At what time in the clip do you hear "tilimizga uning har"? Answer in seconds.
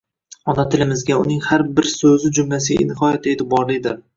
0.75-1.65